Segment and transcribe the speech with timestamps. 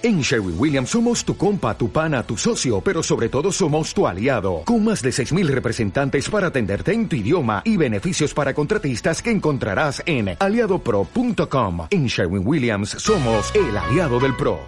[0.00, 4.06] En Sherwin Williams somos tu compa, tu pana, tu socio, pero sobre todo somos tu
[4.06, 9.20] aliado, con más de 6.000 representantes para atenderte en tu idioma y beneficios para contratistas
[9.20, 11.88] que encontrarás en aliadopro.com.
[11.90, 14.60] En Sherwin Williams somos el aliado del PRO.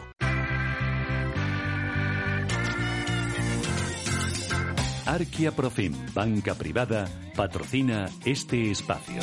[5.07, 9.21] Arquia Profim, banca privada, patrocina este espacio.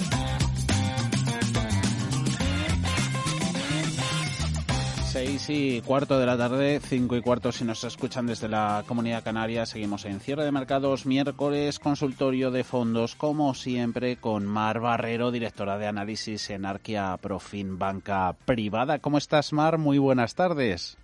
[5.18, 9.24] Seis y cuarto de la tarde, cinco y cuarto si nos escuchan desde la Comunidad
[9.24, 9.66] Canaria.
[9.66, 15.80] Seguimos en cierre de mercados, miércoles, consultorio de fondos, como siempre, con Mar Barrero, directora
[15.80, 19.00] de análisis en Arquia Profin Banca Privada.
[19.00, 19.80] ¿Cómo estás, Mar?
[19.80, 21.00] Muy buenas tardes.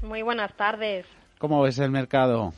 [0.00, 1.04] Muy buenas tardes.
[1.36, 2.54] ¿Cómo ves el mercado?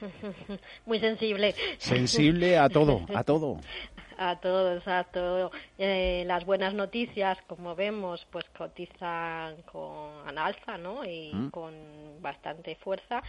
[0.86, 1.54] Muy sensible.
[1.78, 3.60] Sensible a todo, a todo.
[4.18, 5.50] a todo, exacto.
[5.78, 11.04] Eh, las buenas noticias, como vemos, pues cotizan con alza, ¿no?
[11.04, 11.50] Y Mm.
[11.50, 11.74] con
[12.20, 13.22] bastante fuerza.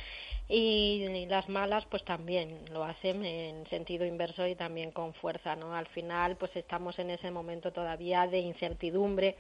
[0.48, 5.76] Y las malas, pues también lo hacen en sentido inverso y también con fuerza, ¿no?
[5.76, 9.36] Al final, pues estamos en ese momento todavía de incertidumbre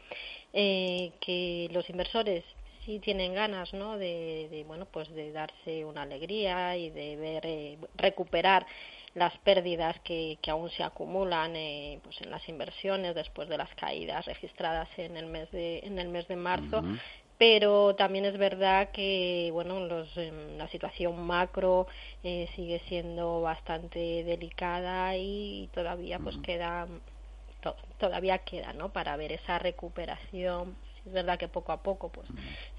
[0.53, 2.43] eh, que los inversores
[2.85, 3.97] sí tienen ganas, ¿no?
[3.97, 8.65] De, de, bueno, pues de darse una alegría y de ver eh, recuperar
[9.15, 13.73] las pérdidas que, que aún se acumulan eh, pues en las inversiones después de las
[13.75, 16.83] caídas registradas en el mes de en el mes de marzo.
[17.37, 21.87] Pero también es verdad que bueno los, em, la situación macro
[22.23, 26.87] eh, sigue siendo bastante delicada y todavía pues queda
[27.61, 32.27] to- todavía queda no para ver esa recuperación es verdad que poco a poco pues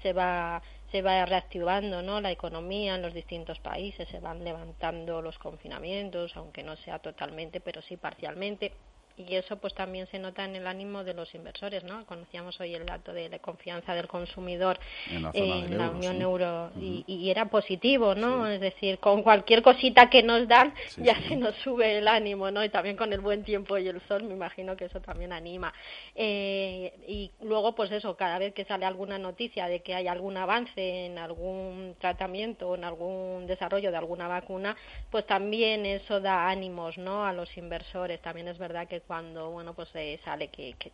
[0.01, 0.61] se va
[0.91, 6.35] se va reactivando no la economía en los distintos países se van levantando los confinamientos
[6.35, 8.73] aunque no sea totalmente pero sí parcialmente
[9.17, 12.75] y eso pues también se nota en el ánimo de los inversores no conocíamos hoy
[12.75, 14.79] el dato de la confianza del consumidor
[15.09, 16.21] En la zona del en la euro, Unión sí.
[16.21, 21.03] Euro y, y era positivo no es decir con cualquier cosita que nos dan Sí,
[21.03, 23.99] ya se nos sube el ánimo no y también con el buen tiempo y el
[24.07, 25.73] sol me imagino que eso también anima.
[26.15, 30.37] Eh, y luego pues eso cada vez que sale alguna noticia de que hay algún
[30.37, 34.75] avance en algún tratamiento o en algún desarrollo de alguna vacuna
[35.11, 38.21] pues también eso da ánimos no a los inversores.
[38.21, 40.91] También es verdad que cuando bueno pues eh, sale que, que,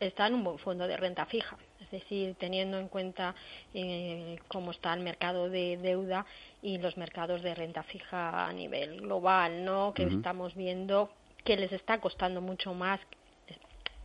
[0.00, 3.34] está en un buen fondo de renta fija, es decir, teniendo en cuenta
[3.74, 6.24] eh, cómo está el mercado de deuda
[6.62, 9.92] y los mercados de renta fija a nivel global, ¿no?
[9.94, 11.10] Que estamos viendo
[11.44, 13.00] que les está costando mucho más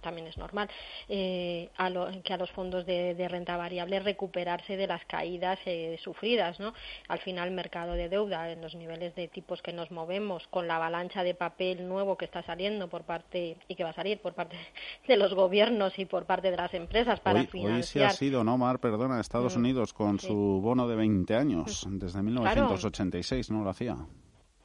[0.06, 0.70] también es normal,
[1.10, 5.58] eh, a lo, que a los fondos de, de, renta variable recuperarse de las caídas
[5.66, 6.60] eh, sufridas.
[6.60, 6.74] ¿no?
[7.08, 10.68] Al final, el mercado de deuda, en los niveles de tipos que nos movemos, con
[10.68, 14.20] la avalancha de papel nuevo que está saliendo por parte y que va a salir
[14.20, 14.58] por parte
[15.08, 17.78] de los gobiernos y por parte de las empresas para hoy, financiar.
[17.78, 18.80] Hoy sí ha sido, ¿no, Mar?
[18.80, 20.28] Perdona, Estados Mm, Unidos con sí.
[20.28, 23.96] su bono de 20 años, desde 1986 no lo hacía.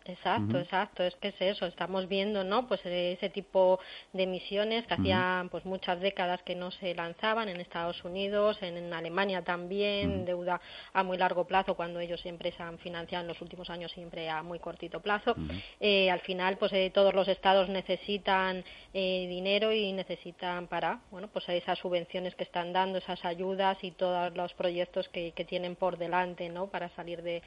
[0.07, 2.67] Exacto, exacto, es que es eso, estamos viendo, ¿no?
[2.67, 3.79] Pues ese tipo
[4.15, 8.93] de misiones que hacían pues muchas décadas que no se lanzaban en Estados Unidos, en,
[8.95, 10.61] Alemania también, deuda
[10.95, 14.31] a muy largo plazo cuando ellos siempre se han financiado en los últimos años siempre
[14.31, 15.35] a muy cortito plazo.
[15.79, 18.65] Eh, al final, pues eh, todos los estados necesitan
[18.95, 23.91] eh, dinero y necesitan para, bueno, pues esas subvenciones que están dando, esas ayudas y
[23.91, 26.69] todos los proyectos que, que tienen por delante, ¿no?
[26.69, 27.43] Para salir de,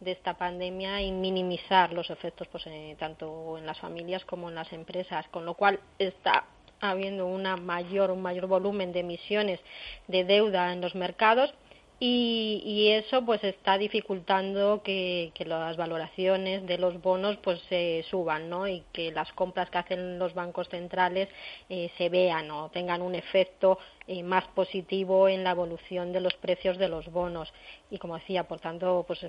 [0.00, 4.54] de esta pandemia y minimizar los efectos pues eh, tanto en las familias como en
[4.54, 6.44] las empresas, con lo cual está
[6.80, 9.60] habiendo una mayor un mayor volumen de emisiones
[10.08, 11.52] de deuda en los mercados
[11.98, 18.68] y, eso pues está dificultando que, las valoraciones de los bonos pues se suban ¿no?
[18.68, 21.28] y que las compras que hacen los bancos centrales
[21.70, 23.78] eh, se vean o tengan un efecto
[24.08, 27.52] eh, más positivo en la evolución de los precios de los bonos.
[27.90, 29.26] Y como decía por tanto pues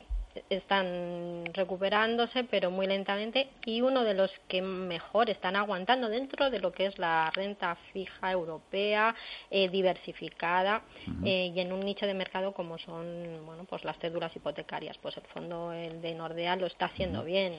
[0.49, 6.59] están recuperándose pero muy lentamente y uno de los que mejor están aguantando dentro de
[6.59, 9.15] lo que es la renta fija europea
[9.49, 10.83] eh, diversificada
[11.25, 14.97] eh, y en un nicho de mercado como son bueno pues las cédulas hipotecarias.
[14.99, 17.55] Pues el fondo el de Nordea lo está haciendo bien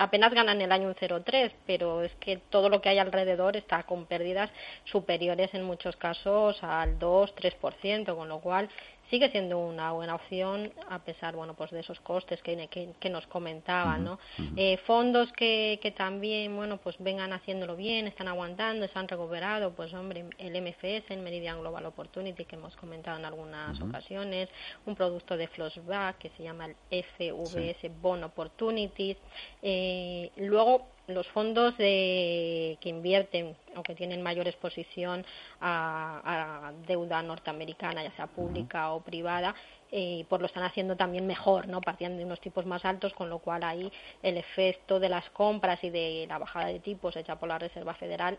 [0.00, 3.82] apenas ganan el año un 0,3, pero es que todo lo que hay alrededor está
[3.82, 4.50] con pérdidas
[4.84, 8.70] superiores en muchos casos al 2-3%, con lo cual
[9.10, 12.68] sigue siendo una buena opción a pesar bueno pues de esos costes que,
[12.98, 14.18] que, nos comentaban no
[14.56, 19.92] eh, fondos que, que también bueno pues vengan haciéndolo bien están aguantando están recuperado pues
[19.94, 24.48] hombre el MFS el Meridian Global Opportunity que hemos comentado en algunas ocasiones
[24.86, 29.16] un producto de flashback que se llama el FVS Bond Opportunities
[29.62, 35.24] eh, luego los fondos de, que invierten o que tienen mayor exposición
[35.60, 39.54] a, deuda norteamericana, ya sea pública o privada,
[39.92, 41.80] eh, pues lo están haciendo también mejor, ¿no?
[41.80, 43.90] Partían de unos tipos más altos, con lo cual ahí
[44.22, 47.94] el efecto de las compras y de la bajada de tipos hecha por la Reserva
[47.94, 48.38] Federal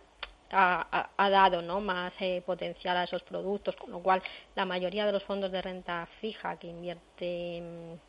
[0.51, 1.79] ha, ha, dado ¿no?
[1.79, 4.21] más eh, potencial a esos productos, con lo cual
[4.55, 7.99] la mayoría de los fondos de renta fija que invierten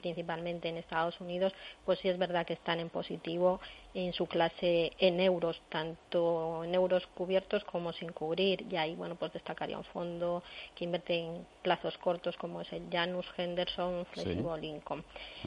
[0.00, 1.52] principalmente en Estados Unidos,
[1.84, 3.60] pues sí es verdad que están en positivo
[3.94, 8.64] en su clase en euros, tanto en euros cubiertos como sin cubrir.
[8.70, 10.42] Y ahí, bueno, pues destacaría un fondo
[10.74, 15.02] que invierte en plazos cortos como es el Janus Henderson Flexible Income.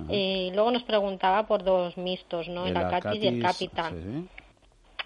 [0.09, 2.67] Eh, luego nos preguntaba por dos mixtos, ¿no?
[2.67, 4.27] El, Acatis y el Capital.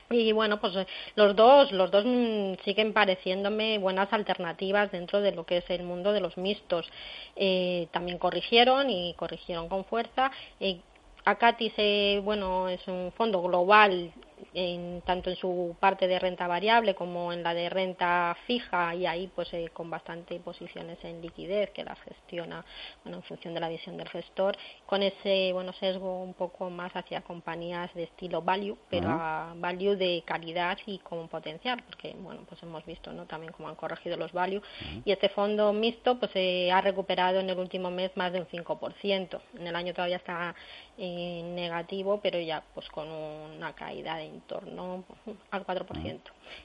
[0.10, 5.34] Y bueno, pues eh, los dos, los dos mm, siguen pareciéndome buenas alternativas dentro de
[5.34, 6.90] lo que es el mundo de los mixtos.
[7.36, 10.32] Eh, también corrigieron y corrigieron con fuerza.
[10.60, 10.80] Eh,
[11.26, 14.14] Acatis, eh, bueno, es un fondo global
[14.58, 19.06] en, tanto en su parte de renta variable como en la de renta fija y
[19.06, 22.66] ahí pues eh, con bastante posiciones en liquidez que las gestiona
[23.04, 24.58] bueno en función de la visión del gestor
[24.88, 29.96] con ese bueno sesgo un poco más hacia compañías de estilo value pero a value
[29.96, 34.18] de calidad y con potencial porque bueno pues hemos visto no también cómo han corregido
[34.18, 34.62] los value.
[35.06, 38.48] Y este fondo mixto pues se ha recuperado en el último mes más de un
[38.48, 40.56] 5% en el año todavía está
[40.98, 45.04] eh, negativo pero ya pues con una caída de en torno
[45.52, 46.20] al 4%.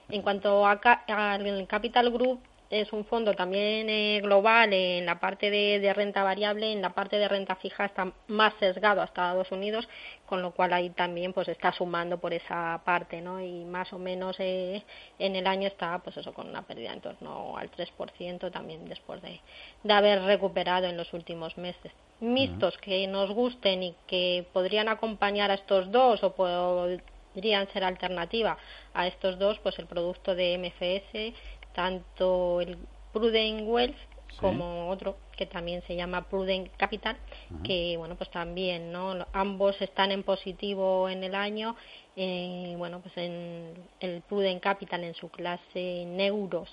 [0.08, 2.40] En cuanto al Capital Group,
[2.72, 7.18] es un fondo también eh, global en la parte de, renta variable, en la parte
[7.18, 9.86] de renta fija está más sesgado a Estados Unidos,
[10.24, 13.42] con lo cual ahí también pues está sumando por esa parte, ¿no?
[13.42, 14.82] Y más o menos eh,
[15.18, 19.20] en el año está pues eso con una pérdida en torno al 3% también después
[19.20, 19.38] de,
[19.82, 21.92] de haber recuperado en los últimos meses.
[22.20, 28.56] Mixtos que nos gusten y que podrían acompañar a estos dos o podrían ser alternativa
[28.94, 31.34] a estos dos, pues el producto de MFS,
[31.74, 32.78] tanto el
[33.12, 33.96] Prudent Wealth
[34.40, 37.16] como otro que también se llama Prudent Capital,
[37.64, 39.26] que bueno, pues también, ¿no?
[39.32, 41.74] Ambos están en positivo en el año,
[42.16, 46.68] eh, bueno, pues en el Prudent Capital en su clase en euros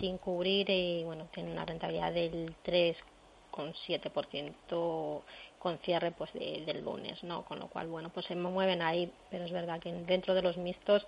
[0.00, 5.22] sin cubrir, eh, bueno, tiene una rentabilidad del 3,7%
[5.58, 7.44] con cierre pues del lunes, ¿no?
[7.44, 10.58] Con lo cual, bueno, pues se mueven ahí, pero es verdad que dentro de los
[10.58, 11.06] mixtos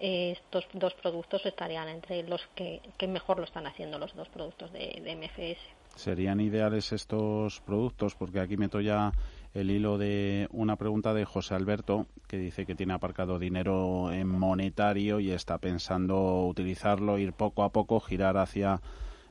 [0.00, 4.72] eh, estos dos productos estarían entre los que, mejor lo están haciendo los dos productos
[4.72, 5.58] de, de MFS.
[5.96, 8.14] ¿Serían ideales estos productos?
[8.14, 9.12] Porque aquí meto ya
[9.54, 14.28] el hilo de una pregunta de José Alberto que dice que tiene aparcado dinero en
[14.28, 18.80] monetario y está pensando utilizarlo, ir poco a poco, girar hacia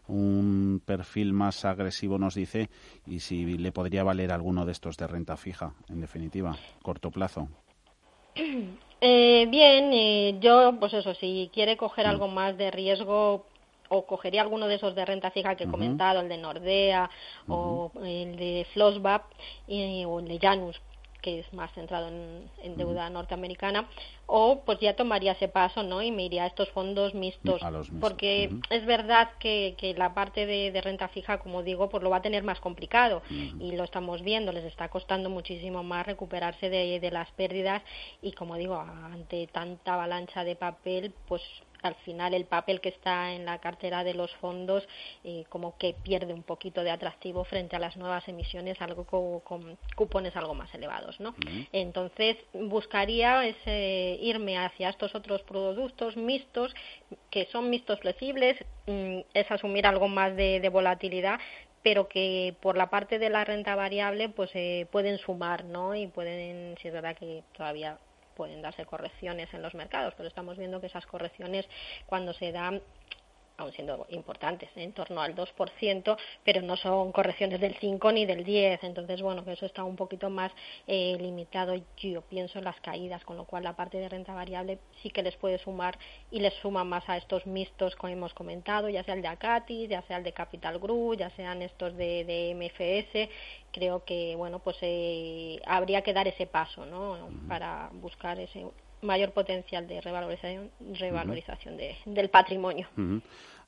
[0.07, 2.69] un perfil más agresivo, nos dice,
[3.05, 7.47] y si le podría valer alguno de estos de renta fija, en definitiva, corto plazo.
[8.99, 13.45] Eh, bien, eh, yo, pues eso, si quiere coger algo más de riesgo,
[13.89, 17.09] o cogería alguno de esos de renta fija que he comentado, el de Nordea
[17.47, 19.23] o el de Flossbap
[19.69, 20.81] o el de Janus,
[21.21, 23.87] que es más centrado en, deuda norteamericana,
[24.25, 26.01] o pues ya tomaría ese paso, ¿no?
[26.01, 27.61] Y me iría a estos fondos mixtos,
[27.99, 32.17] porque es verdad que, que la parte de, renta fija, como digo, pues lo va
[32.17, 33.21] a tener más complicado.
[33.29, 37.81] Y lo estamos viendo, les está costando muchísimo más recuperarse de, de las pérdidas.
[38.21, 41.41] Y como digo, ante tanta avalancha de papel, pues
[41.87, 44.87] al final el papel que está en la cartera de los fondos
[45.23, 49.77] eh, como que pierde un poquito de atractivo frente a las nuevas emisiones algo con,
[49.95, 51.33] cupones algo más elevados no
[51.71, 56.73] entonces buscaría ese, irme hacia estos otros productos mixtos
[57.31, 61.39] que son mixtos flexibles mm, es asumir algo más de, volatilidad
[61.83, 66.07] pero que por la parte de la renta variable pues eh, pueden sumar no y
[66.07, 67.97] pueden si es verdad que todavía
[68.37, 71.67] pueden darse correcciones en los mercados, pero estamos viendo que esas correcciones
[72.05, 72.81] cuando se dan
[73.57, 78.43] aún siendo importantes, en torno al 2%, pero no son correcciones del 5 ni del
[78.43, 78.83] 10.
[78.83, 80.51] Entonces, bueno, que eso está un poquito más
[80.85, 84.77] eh, limitado, yo pienso, en las caídas, con lo cual la parte de renta variable
[85.01, 85.97] sí que les puede sumar
[86.29, 89.87] y les suma más a estos mixtos que hemos comentado, ya sea el de Acati,
[89.87, 93.29] ya sea el de Capital Group, ya sean estos de, de MFS.
[93.71, 97.27] Creo que, bueno, pues eh, habría que dar ese paso, ¿no?
[97.47, 98.67] Para buscar ese
[99.01, 102.87] mayor potencial de revalorización, revalorización de, del patrimonio.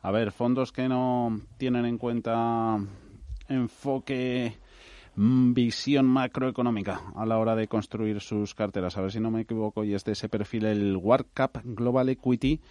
[0.01, 2.79] A ver, fondos que no tienen en cuenta
[3.49, 4.53] enfoque
[5.15, 8.97] mm, visión macroeconómica a la hora de construir sus carteras.
[8.97, 12.61] A ver si no me equivoco y es de ese perfil el WarCap Global Equity.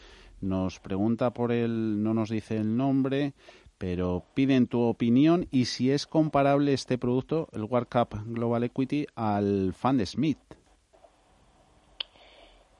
[0.41, 3.35] Nos pregunta por él, no nos dice el nombre,
[3.77, 9.75] pero piden tu opinión y si es comparable este producto, el WarCap Global Equity, al
[9.75, 10.39] Fund Smith.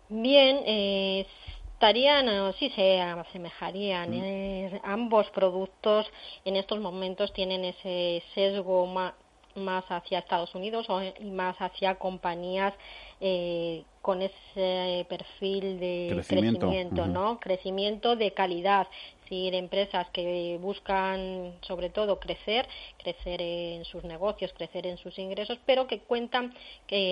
[0.09, 1.27] Bien, eh,
[1.75, 4.11] estarían, o sí se asemejarían.
[4.11, 4.23] Mm.
[4.23, 6.07] Eh, ambos productos
[6.45, 9.15] en estos momentos tienen ese sesgo más,
[9.55, 10.87] más hacia Estados Unidos
[11.21, 12.73] y más hacia compañías
[13.21, 17.39] eh, con ese perfil de crecimiento, ¿no?
[17.41, 18.87] Crecimiento de calidad,
[19.29, 22.67] decir, empresas que buscan sobre todo crecer,
[22.99, 26.55] crecer en sus negocios, crecer en sus ingresos, pero que cuentan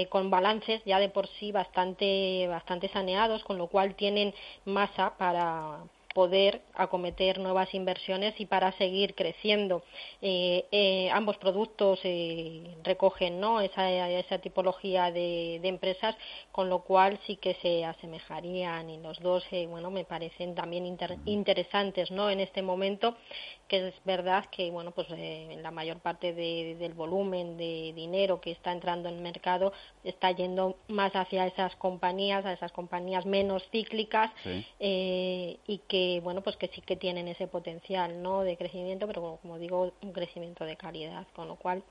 [0.08, 5.80] con balances ya de por sí bastante bastante saneados, con lo cual tienen masa para
[6.16, 9.82] poder acometer nuevas inversiones y para seguir creciendo.
[10.22, 13.60] Eh, eh, ambos productos eh, recogen ¿no?
[13.60, 16.16] esa tipología de, empresas,
[16.56, 20.86] con lo cual sí que se asemejarían y los dos bueno, me parecen también
[21.26, 22.30] interesantes ¿no?
[22.30, 23.14] en este momento
[23.68, 28.52] que es verdad que bueno pues eh, la mayor parte del volumen de dinero que
[28.52, 33.62] está entrando en el mercado está yendo más hacia esas compañías a esas compañías menos
[33.70, 34.30] cíclicas
[34.80, 39.38] eh, y que bueno pues que sí que tienen ese potencial no de crecimiento pero
[39.42, 41.82] como digo un crecimiento de calidad con lo cual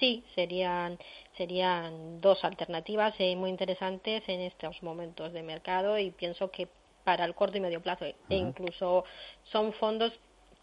[0.00, 0.98] sí serían
[1.36, 6.68] serían dos alternativas eh, muy interesantes en estos momentos de mercado y pienso que
[7.04, 9.04] para el corto y medio plazo e incluso
[9.44, 10.12] son fondos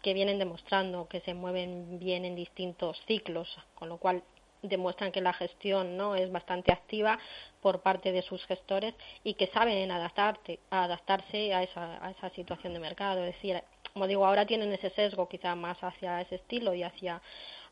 [0.02, 4.22] que vienen demostrando que se mueven bien en distintos ciclos, con lo cual
[4.62, 7.18] demuestran que la gestión no es bastante activa
[7.60, 12.74] por parte de sus gestores y que saben adaptarte, adaptarse a esa, a esa situación
[12.74, 13.24] de mercado.
[13.24, 17.20] Es decir, como digo, ahora tienen ese sesgo quizá más hacia ese estilo y hacia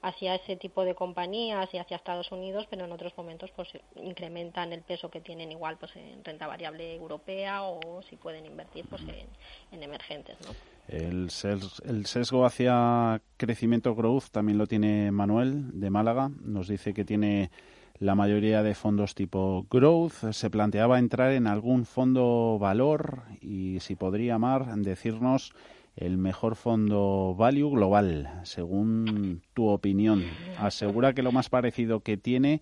[0.02, 4.72] hacia ese tipo de compañías y hacia Estados Unidos, pero en otros momentos pues incrementan
[4.72, 9.02] el peso que tienen igual pues en renta variable europea o si pueden invertir pues
[9.72, 10.54] en, emergentes, ¿no?
[10.88, 11.28] El,
[11.84, 16.30] el sesgo hacia crecimiento growth también lo tiene Manuel de Málaga.
[16.40, 17.50] Nos dice que tiene
[17.98, 20.32] la mayoría de fondos tipo growth.
[20.32, 25.52] Se planteaba entrar en algún fondo valor y si podría, Mar, decirnos
[25.96, 30.24] el mejor fondo value global, según tu opinión.
[30.58, 32.60] Asegura que lo más parecido que tiene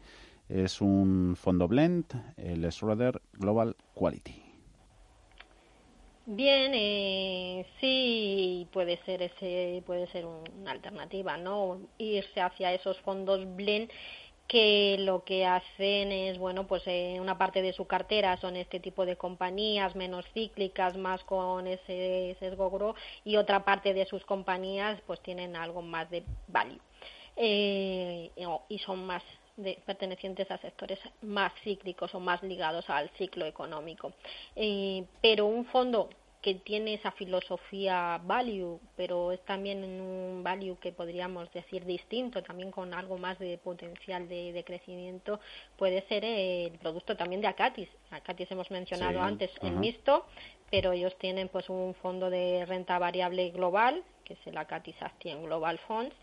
[0.48, 4.44] es un fondo blend, el Schroeder Global Quality.
[6.26, 11.80] Bien, eh, sí puede ser ese puede ser una alternativa, ¿no?
[11.98, 13.90] Irse hacia esos fondos blend
[14.46, 18.78] que lo que hacen es, bueno, pues eh, una parte de su cartera son este
[18.78, 25.00] tipo de compañías menos cíclicas, más con ese sesgo y otra parte de sus compañías
[25.06, 26.80] pues tienen algo más de value
[27.36, 28.30] eh,
[28.68, 29.22] y son más
[29.56, 34.12] de, pertenecientes a sectores más cíclicos o más ligados al ciclo económico.
[34.56, 36.10] Eh, pero un fondo
[36.44, 42.70] que tiene esa filosofía value, pero es también un value que podríamos decir distinto, también
[42.70, 45.40] con algo más de potencial de, crecimiento,
[45.78, 47.88] puede ser el producto también de Acatis.
[48.10, 50.26] Acatis hemos mencionado antes el mixto,
[50.70, 55.42] pero ellos tienen pues un fondo de renta variable global, que es el Acatis Actien
[55.44, 56.14] Global Funds,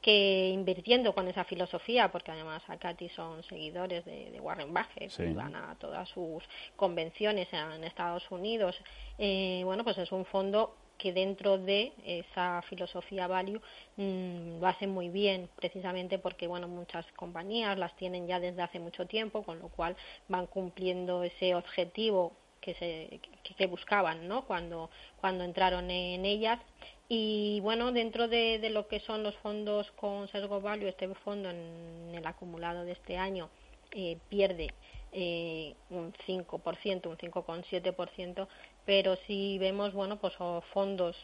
[0.00, 5.56] que invirtiendo con esa filosofía, porque además Katy son seguidores de, Warren Buffett y van
[5.56, 6.42] a todas sus
[6.76, 8.76] convenciones en Estados Unidos,
[9.18, 13.60] eh, bueno, pues es un fondo que dentro de esa filosofía value
[13.96, 18.80] mm, lo hace muy bien, precisamente porque bueno muchas compañías las tienen ya desde hace
[18.80, 19.96] mucho tiempo, con lo cual
[20.28, 23.20] van cumpliendo ese objetivo que se
[23.56, 24.44] que, buscaban, ¿no?
[24.44, 26.60] Cuando cuando entraron en ellas
[27.08, 32.12] y bueno, dentro de, lo que son los fondos con sesgo value, este fondo en
[32.14, 33.48] el acumulado de este año
[33.92, 34.68] eh, pierde
[35.12, 38.46] eh, un 5%, un 5,7%,
[38.84, 40.34] pero si vemos, bueno, pues
[40.74, 41.16] fondos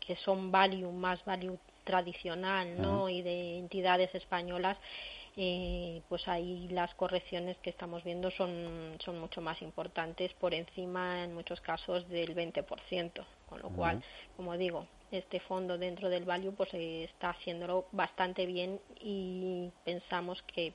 [0.00, 3.08] que son value, más value tradicional, ¿no?
[3.08, 4.76] Y de entidades españolas,
[5.38, 11.24] eh, pues ahí las correcciones que estamos viendo son, son mucho más importantes, por encima
[11.24, 14.02] en muchos casos del 20%, con lo cual,
[14.36, 20.42] como digo, este fondo dentro del value pues eh, está haciéndolo bastante bien y pensamos
[20.42, 20.72] que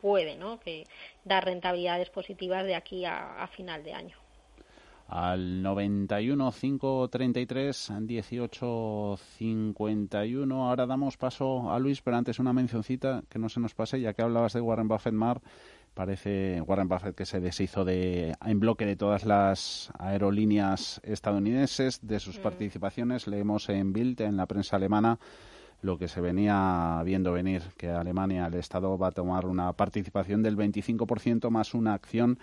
[0.00, 0.60] puede, ¿no?
[0.60, 0.86] Que
[1.24, 4.23] dar rentabilidades positivas de aquí a, a final de año
[5.06, 10.68] al 91 533 18 51.
[10.68, 14.12] Ahora damos paso a Luis, pero antes una mencioncita que no se nos pase, ya
[14.14, 15.40] que hablabas de Warren Buffett Mar.
[15.94, 22.18] Parece Warren Buffett que se deshizo de, en bloque de todas las aerolíneas estadounidenses, de
[22.18, 22.42] sus mm.
[22.42, 23.28] participaciones.
[23.28, 25.20] Leemos en Bild, en la prensa alemana,
[25.82, 30.42] lo que se venía viendo venir, que Alemania, el Estado, va a tomar una participación
[30.42, 32.40] del 25% más una acción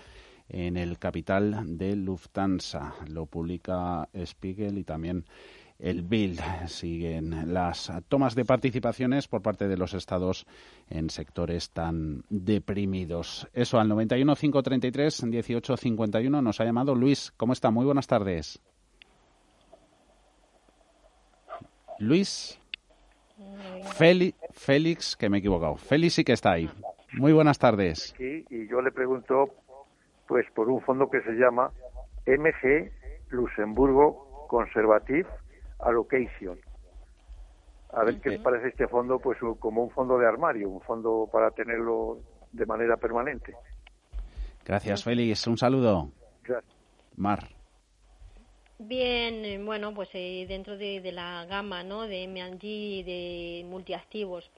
[0.52, 2.94] en el capital de Lufthansa.
[3.08, 5.26] Lo publica Spiegel y también
[5.80, 6.42] el Bild.
[6.68, 10.46] Siguen las tomas de participaciones por parte de los estados
[10.90, 13.48] en sectores tan deprimidos.
[13.54, 17.32] Eso al 91 533 18 51 nos ha llamado Luis.
[17.38, 17.72] ¿Cómo está?
[17.72, 18.62] Muy buenas tardes.
[21.98, 22.60] Luis.
[24.54, 25.76] Félix, que me he equivocado.
[25.78, 26.70] Félix sí que está ahí.
[27.14, 28.14] Muy buenas tardes.
[28.18, 29.54] Sí, y yo le pregunto
[30.32, 31.74] pues por un fondo que se llama
[32.26, 32.90] MG
[33.32, 35.28] Luxemburgo Conservative
[35.80, 36.58] Allocation.
[37.92, 41.28] A ver qué les parece este fondo, pues como un fondo de armario, un fondo
[41.30, 42.20] para tenerlo
[42.54, 43.54] de manera permanente.
[44.64, 45.46] Gracias, Félix.
[45.48, 46.14] Un saludo.
[46.46, 46.78] Gracias.
[47.18, 47.50] Mar.
[48.80, 52.08] Bien, eh, bueno, pues eh, dentro de, de, la gama ¿no?
[52.08, 54.50] de M&G de multiactivos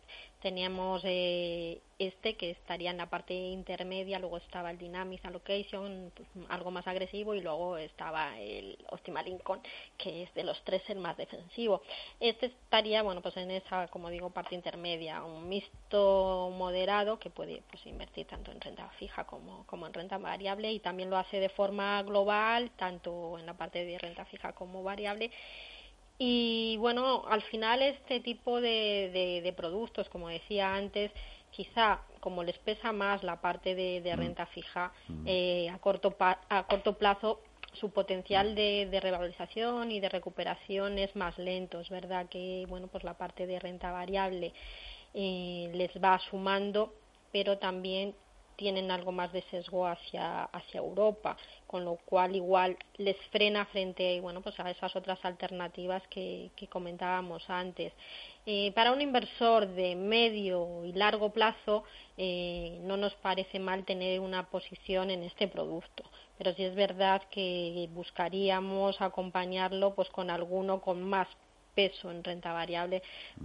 [0.43, 6.27] teníamos eh, este que estaría en la parte intermedia, luego estaba el Dynamics Allocation, pues,
[6.49, 9.61] algo más agresivo, y luego estaba el Optimal Income,
[9.97, 11.81] que es de los tres el más defensivo.
[12.19, 17.63] Este estaría, bueno, pues en esa, como digo, parte intermedia, un mixto moderado que puede
[17.71, 21.39] pues, invertir tanto en renta fija como, como en renta variable y también lo hace
[21.39, 25.31] de forma global, tanto en la parte de renta fija como variable
[26.17, 31.11] y bueno, al final este tipo de, de, productos, como decía antes,
[31.51, 34.19] quizá como les pesa más la parte de, de mm.
[34.19, 35.23] renta fija, mm.
[35.25, 37.39] eh, a, corto a corto plazo
[37.73, 41.79] su potencial de, de, revalorización y de recuperación es más lento.
[41.79, 44.53] Es verdad que bueno, pues la parte de renta variable
[45.13, 46.93] eh, les va sumando,
[47.31, 48.15] pero también
[48.55, 51.37] tienen algo más de sesgo hacia, hacia Europa,
[51.67, 56.67] con lo cual igual les frena frente bueno, pues a esas otras alternativas que, que
[56.67, 57.93] comentábamos antes.
[58.45, 61.85] Eh, para un inversor de medio y largo plazo
[62.17, 66.03] eh, no nos parece mal tener una posición en este producto,
[66.37, 71.27] pero sí es verdad que buscaríamos acompañarlo pues con alguno con más
[71.73, 73.01] peso en renta variable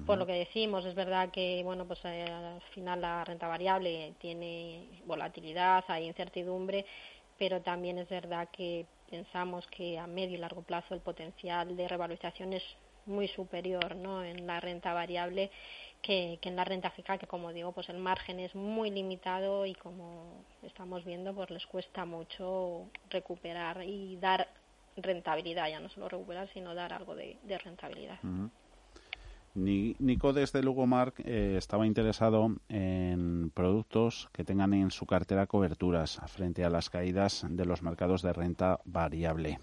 [0.07, 4.15] por lo que decimos es verdad que bueno pues eh, al final la renta variable
[4.19, 6.85] tiene volatilidad hay incertidumbre
[7.39, 11.89] pero también es verdad que pensamos que a medio y largo plazo el potencial de
[11.89, 12.63] revalorización es
[13.07, 14.23] muy superior ¿no?
[14.23, 15.51] en la renta variable
[16.03, 19.67] que, que, en la renta fija, que como digo, pues el margen es muy limitado
[19.67, 24.47] y como estamos viendo, pues les cuesta mucho recuperar y dar
[25.03, 28.19] rentabilidad, ya no solo recuperar, sino dar algo de, rentabilidad.
[29.55, 36.21] Nico desde Lugo Mark eh, estaba interesado en productos que tengan en su cartera coberturas
[36.27, 39.59] frente a las caídas de los mercados de renta variable.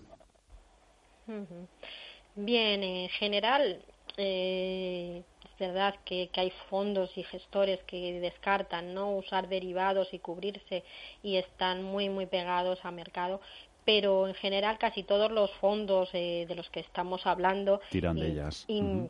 [2.35, 3.81] Bien, en general
[4.17, 10.19] eh, es verdad que, que, hay fondos y gestores que descartan no usar derivados y
[10.19, 10.83] cubrirse
[11.23, 13.41] y están muy muy pegados al mercado,
[13.85, 18.27] pero en general casi todos los fondos eh, de los que estamos hablando tiran de
[18.27, 18.65] ellas.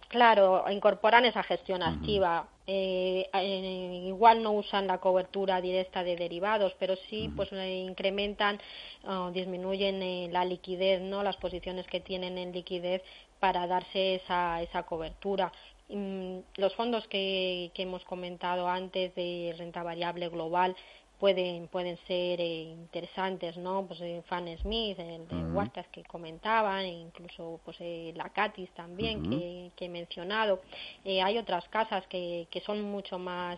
[0.10, 2.50] Claro, incorporan esa gestión activa.
[2.68, 8.60] Eh, eh, igual no usan la cobertura directa de derivados, pero sí pues incrementan
[9.08, 13.02] o disminuyen la liquidez, no las posiciones que tienen en liquidez
[13.40, 15.52] para darse esa, esa cobertura.
[15.88, 20.76] Mm, los fondos que, que hemos comentado antes de renta variable global
[21.20, 26.82] pueden pueden ser eh, interesantes no pues eh, Fan Smith el de uh que comentaban
[26.86, 30.62] e incluso pues eh, la Catis también que, que, he mencionado.
[31.04, 33.58] Eh, hay otras casas que, que son mucho más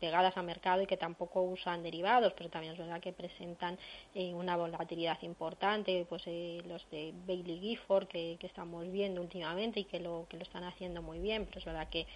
[0.00, 3.78] pegadas a mercado y que tampoco usan derivados pero también es verdad que presentan
[4.14, 6.24] una volatilidad importante pues
[6.66, 10.64] los de Bailey Gifford que, que estamos viendo últimamente y que lo que lo están
[10.64, 12.06] haciendo muy bien pero es verdad que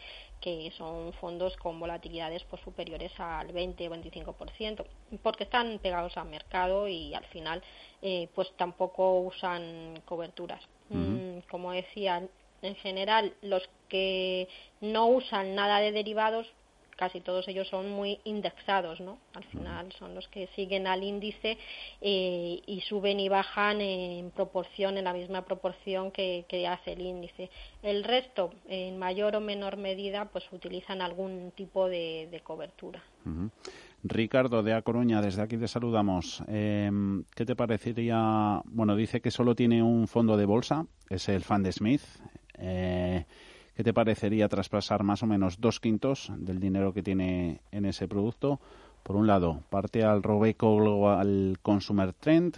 [0.43, 4.85] que son fondos con volatilidades pues, superiores al 20 o 25%,
[5.23, 7.63] porque están pegados al mercado y al final
[8.03, 10.61] eh, pues tampoco usan coberturas.
[10.91, 12.29] Mm, como decía,
[12.61, 14.49] en general los que
[14.81, 16.47] no usan nada de derivados
[17.03, 19.19] casi todos ellos son muy indexados, ¿no?
[19.35, 21.59] Al final son los que siguen al índice
[22.01, 27.51] eh, y suben y bajan en proporción, en la misma proporción que, hace el índice.
[27.83, 33.03] El resto, en mayor o menor medida, pues utilizan algún tipo de, cobertura.
[34.05, 36.45] Ricardo de A Coruña, desde aquí te saludamos.
[36.47, 38.63] Em, ¿Qué te parecería?
[38.67, 42.03] Bueno, dice que solo tiene un fondo de bolsa, es el Fan de Smith.
[42.59, 43.25] Eh,
[43.83, 48.07] ¿Qué te parecería traspasar más o menos dos quintos del dinero que tiene en ese
[48.07, 48.61] producto?
[49.03, 52.57] Por un lado, parte al Robeco Global Consumer Trend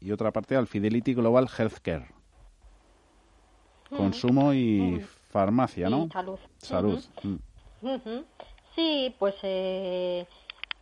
[0.00, 2.06] y otra parte al Fidelity Global Healthcare.
[3.90, 3.96] Mm.
[3.98, 5.00] Consumo y mm.
[5.28, 6.08] farmacia, ¿no?
[6.10, 6.38] salud.
[6.56, 7.04] Salud.
[7.22, 8.20] Mm.
[8.74, 10.26] Sí, pues eh,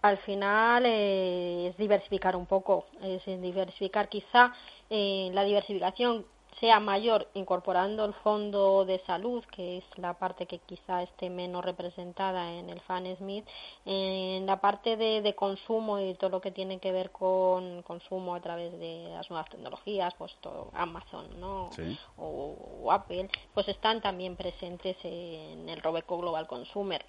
[0.03, 4.55] al final eh, es diversificar un poco, es diversificar quizá
[4.89, 6.25] eh, la diversificación
[6.61, 11.65] sea mayor incorporando el fondo de salud, que es la parte que quizá esté menos
[11.65, 13.47] representada en el Fan Smith,
[13.87, 18.41] en la parte de, consumo y todo lo que tiene que ver con consumo a
[18.41, 21.71] través de las nuevas tecnologías, pues todo Amazon ¿no?
[22.19, 27.05] O, Apple, pues están también presentes en el Robeco Global Consumer.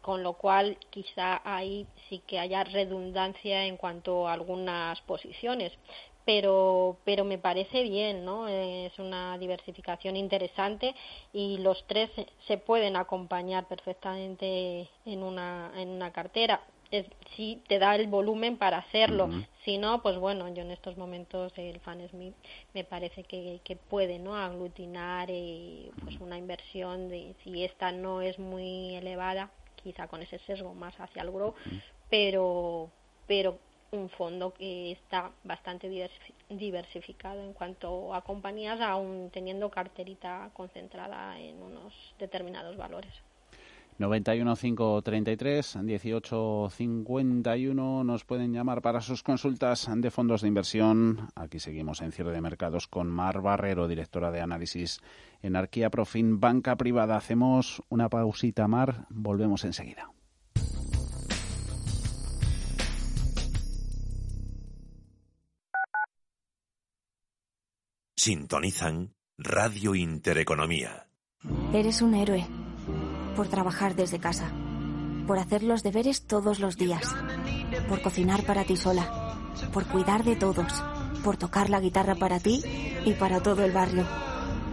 [0.00, 5.72] Con lo cual quizá ahí sí que haya redundancia en cuanto a algunas posiciones
[6.26, 8.48] pero, pero me parece bien, ¿no?
[8.48, 10.94] Es una diversificación interesante
[11.32, 12.10] y los tres
[12.48, 16.60] se pueden acompañar perfectamente en una, en una cartera.
[16.90, 19.28] Es, si te da el volumen para hacerlo,
[19.64, 22.34] si no, pues bueno, yo en estos momentos el Fan Smith
[22.74, 24.36] me parece que, que puede, ¿no?
[24.36, 30.40] Aglutinar eh, pues una inversión de, si esta no es muy elevada, quizá con ese
[30.40, 31.54] sesgo más hacia el grow,
[32.10, 32.90] pero,
[33.28, 33.58] pero
[33.96, 35.88] un fondo que está bastante
[36.48, 43.12] diversificado en cuanto a compañías, aún teniendo carterita concentrada en unos determinados valores.
[43.98, 51.30] 91533 1851 nos pueden llamar para sus consultas de fondos de inversión.
[51.34, 55.00] Aquí seguimos en cierre de mercados con Mar Barrero, directora de análisis
[55.42, 57.16] en Arquía Profin Banca Privada.
[57.16, 60.10] Hacemos una pausita, Mar, volvemos enseguida.
[68.26, 71.06] Sintonizan Radio Intereconomía.
[71.72, 72.44] Eres un héroe
[73.36, 74.50] por trabajar desde casa,
[75.28, 77.14] por hacer los deberes todos los días,
[77.88, 79.36] por cocinar para ti sola,
[79.72, 80.82] por cuidar de todos,
[81.22, 82.64] por tocar la guitarra para ti
[83.04, 84.04] y para todo el barrio.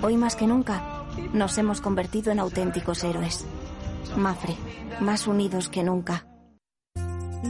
[0.02, 3.46] Hoy más que nunca nos hemos convertido en auténticos héroes.
[4.18, 4.56] Mafre,
[5.00, 6.26] más unidos que nunca.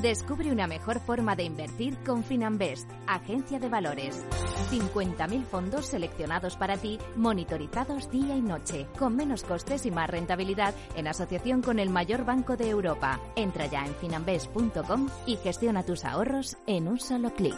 [0.02, 4.26] Descubre una mejor forma de invertir con Finanbest, agencia de valores.
[4.72, 10.74] 50.000 fondos seleccionados para ti, monitorizados día y noche, con menos costes y más rentabilidad
[10.96, 13.20] en asociación con el mayor banco de Europa.
[13.36, 17.56] Entra ya en finanbest.com y gestiona tus ahorros en un solo clic.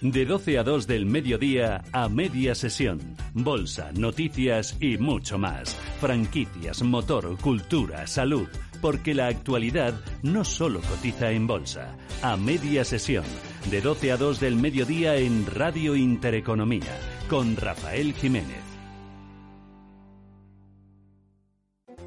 [0.00, 3.00] De 12 a 2 del mediodía a media sesión.
[3.32, 5.74] Bolsa, noticias y mucho más.
[6.00, 8.46] Franquicias, motor, cultura, salud
[8.80, 11.96] porque la actualidad no solo cotiza en bolsa.
[12.22, 13.24] A media sesión,
[13.70, 18.62] de 12 a 2 del mediodía en Radio Intereconomía, con Rafael Jiménez.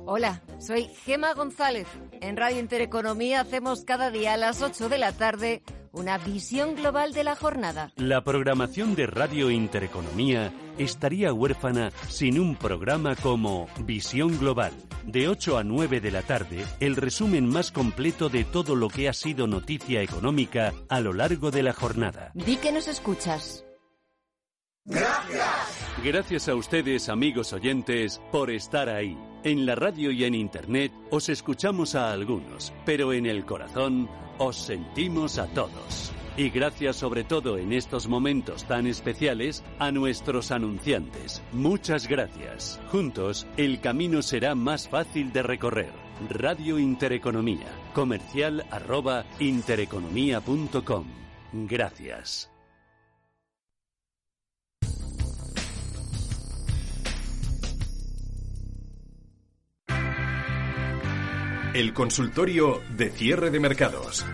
[0.06, 1.88] Hola, soy Gema González.
[2.21, 7.13] En Radio Intereconomía hacemos cada día a las 8 de la tarde una visión global
[7.13, 7.91] de la jornada.
[7.95, 14.73] La programación de Radio Intereconomía estaría huérfana sin un programa como Visión Global.
[15.06, 19.10] De 8 a 9 de la tarde, el resumen más completo de todo lo que
[19.10, 22.32] ha sido noticia económica a lo largo de la jornada.
[22.34, 23.65] Di que nos escuchas.
[24.86, 25.80] Gracias.
[26.04, 29.17] Gracias a ustedes, amigos oyentes, por estar ahí.
[29.43, 34.56] En la radio y en Internet os escuchamos a algunos, pero en el corazón Os
[34.56, 36.13] sentimos a todos.
[36.38, 41.43] Y gracias sobre todo en estos momentos tan especiales a nuestros anunciantes.
[41.52, 42.80] Muchas gracias.
[42.89, 45.91] Juntos, el camino será más fácil de recorrer.
[46.30, 47.67] Radio Intereconomía.
[47.93, 51.06] Comercial arroba intereconomía.com.
[51.52, 52.49] Gracias.
[61.73, 64.25] El consultorio de cierre de mercados.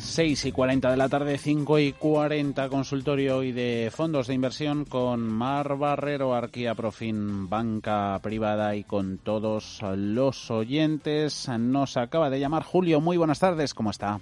[0.00, 4.84] 6 y 40 de la tarde, 5 y 40, consultorio y de fondos de inversión
[4.84, 11.48] con Mar Barrero, Arquía Profin, Banca Privada y con todos los oyentes.
[11.48, 13.00] Nos acaba de llamar Julio.
[13.00, 14.18] Muy buenas tardes, ¿cómo está?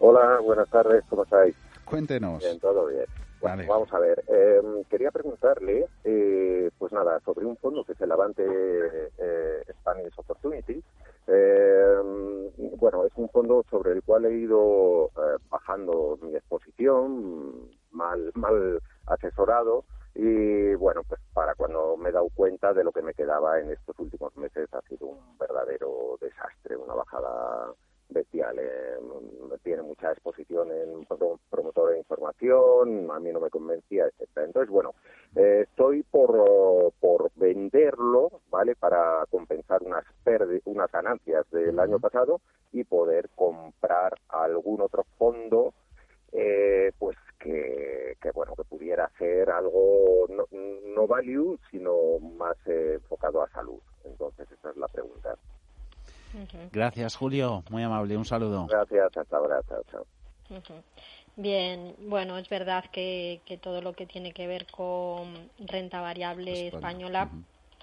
[0.00, 1.54] Hola, buenas tardes, ¿cómo estáis?
[1.84, 2.42] Cuéntenos.
[2.42, 3.04] Bien, todo bien.
[3.42, 4.22] Bueno, vamos a ver.
[4.28, 10.14] Em, quería preguntarle, eh, pues nada, sobre un fondo que es el Avante eh, Spanish
[10.16, 10.80] Opportunity.
[11.26, 18.30] Em, bueno, es un fondo sobre el cual he ido eh, bajando mi exposición, mal,
[18.34, 19.84] mal asesorado.
[20.14, 23.72] Y bueno, pues para cuando me he dado cuenta de lo que me quedaba en
[23.72, 27.74] estos últimos meses ha sido un verdadero desastre, una bajada
[28.12, 28.58] bestial.
[28.58, 28.98] Eh,
[29.62, 34.46] tiene mucha exposición en promotor de información, a mí no me convencía, etcétera.
[34.46, 34.94] Entonces, bueno,
[35.36, 38.74] eh, estoy por, por venderlo, ¿vale?
[38.74, 40.04] Para compensar unas
[40.64, 42.40] unas ganancias del año pasado
[42.72, 45.74] y poder comprar algún otro fondo
[46.32, 50.46] eh, pues que, que, bueno que pudiera ser algo no,
[50.94, 55.36] no value sino más enfocado a salud entonces esa es la pregunta
[56.72, 57.62] Gracias, Julio.
[57.70, 58.16] Muy amable.
[58.16, 58.66] Un saludo.
[58.66, 59.16] Gracias.
[59.16, 59.60] Hasta ahora.
[59.68, 60.82] Chao, chao.
[61.36, 66.68] Bien, bueno, es verdad que, que, todo lo que tiene que ver con renta variable
[66.68, 67.30] española,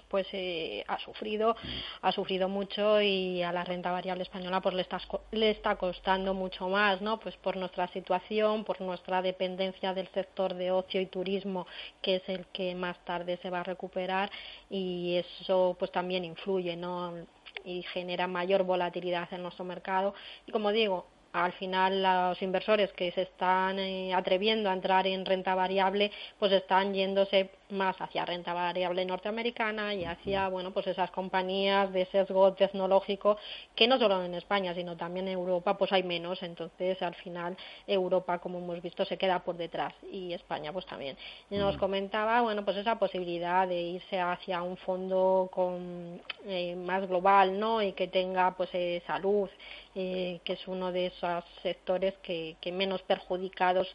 [0.08, 1.56] pues eh, ha sufrido,
[2.02, 6.34] ha sufrido mucho y a la renta variable española pues le está, le está costando
[6.34, 7.18] mucho más, ¿no?
[7.18, 11.66] Pues por nuestra situación, por nuestra dependencia del sector de ocio y turismo,
[12.02, 14.30] que es el que más tarde se va a recuperar
[14.68, 17.14] y eso pues también influye, ¿no?
[17.64, 20.14] Y genera mayor volatilidad en nuestro mercado.
[20.46, 25.24] Y como digo, al final los inversores que se están eh, atreviendo a entrar en
[25.24, 31.10] renta variable pues están yéndose más hacia renta variable norteamericana y hacia bueno pues esas
[31.10, 33.36] compañías de sesgo tecnológico
[33.74, 36.42] que no solo en España sino también en Europa pues hay menos.
[36.42, 37.56] Entonces al final
[37.86, 41.16] Europa como hemos visto se queda por detrás y España pues también.
[41.50, 47.06] Y nos comentaba bueno pues esa posibilidad de irse hacia un fondo con eh, más
[47.08, 49.48] global no y que tenga pues eh, salud
[49.94, 53.88] eh, que es uno de esos sectores que, que menos perjudicados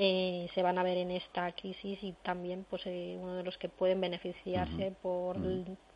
[0.00, 3.58] eh, se van a ver en esta crisis y también pues eh, uno de los
[3.58, 5.36] que pueden beneficiarse por,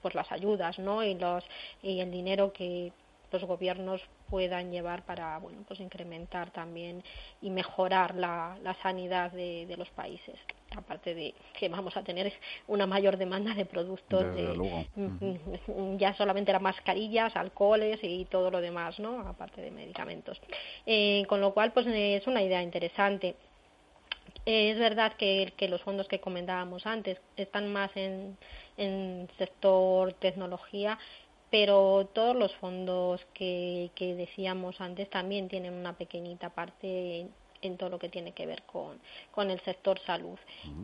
[0.00, 1.44] por las ayudas no y los
[1.82, 2.92] y el dinero que
[3.30, 7.04] los gobiernos puedan llevar para bueno pues incrementar también
[7.40, 10.34] y mejorar la, la sanidad de, de, los países.
[10.76, 12.32] Aparte de que vamos a tener
[12.66, 14.86] una mayor demanda de productos de,
[15.98, 20.40] ya solamente las mascarillas alcoholes y todo lo demás no aparte de medicamentos.
[20.86, 23.36] Eh, con lo cual pues es una idea interesante
[24.44, 28.36] es verdad que, que, los fondos que comentábamos antes están más en,
[28.76, 30.98] en sector tecnología,
[31.50, 37.28] pero todos los fondos que, que decíamos antes también tienen una pequeñita parte
[37.62, 38.98] en todo lo que tiene que ver con,
[39.30, 40.38] con el sector salud.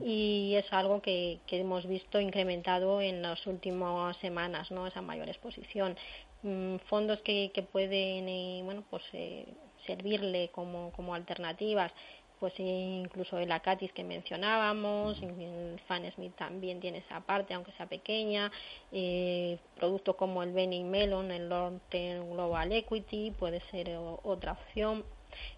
[0.05, 4.87] Y es algo que, que, hemos visto incrementado en las últimas semanas, ¿no?
[4.87, 5.97] esa mayor exposición.
[6.43, 9.47] Mm, fondos que, que pueden eh, bueno, pues, eh,
[9.87, 11.93] servirle como, como alternativas
[12.41, 17.87] pues incluso el Acatis que mencionábamos, el Fan Smith también tiene esa parte, aunque sea
[17.87, 18.51] pequeña,
[18.93, 25.05] eh, productos como el Benny Melon, el Long Term Global Equity, puede ser otra opción,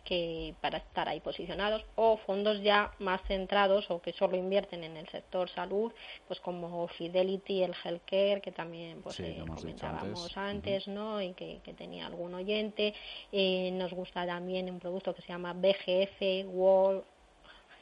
[0.04, 4.96] que para estar ahí posicionados o fondos ya más centrados o que solo invierten en
[4.96, 5.92] el sector salud
[6.26, 12.06] pues como Fidelity el Healthcare que también pues eh, comentábamos antes, no y que, tenía
[12.06, 12.94] algún oyente.
[13.32, 17.04] Eh, nos gusta también un producto que se llama BGF World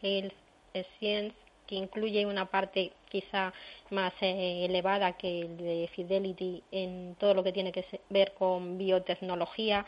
[0.03, 0.35] Health
[0.99, 1.35] Science
[1.69, 3.53] que incluye una parte quizá
[3.91, 8.79] más eh, elevada que el de Fidelity en todo lo que tiene que ver con
[8.79, 9.85] biotecnología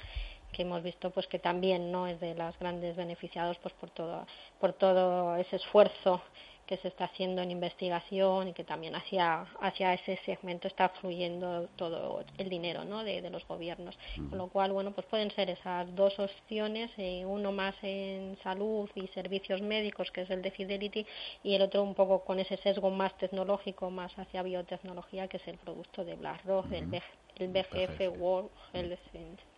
[0.53, 4.27] que hemos visto pues que también no es de las grandes beneficiados pues por todo
[4.59, 6.23] por todo ese esfuerzo
[6.71, 11.69] que se está haciendo en investigación y que también hacia hacia ese segmento está fluyendo
[11.75, 13.03] todo el dinero ¿no?
[13.03, 13.99] de, los gobiernos.
[14.29, 18.89] Con lo cual bueno pues pueden ser esas dos opciones eh, uno más en salud
[18.95, 21.05] y servicios médicos que es el de Fidelity
[21.43, 25.49] y el otro un poco con ese sesgo más tecnológico más hacia biotecnología que es
[25.49, 29.50] el producto de BlackRock el, BGF World Health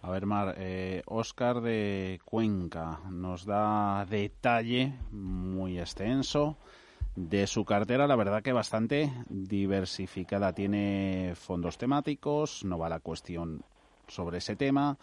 [0.00, 6.56] A ver, Mar, eh, Oscar de Cuenca nos da detalle muy extenso
[7.16, 10.52] de su cartera, la verdad que bastante diversificada.
[10.52, 13.62] Tiene fondos temáticos, no va la cuestión
[14.06, 14.96] sobre ese tema.